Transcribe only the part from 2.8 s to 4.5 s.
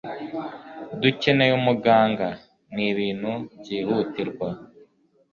ibintu byihutirwa.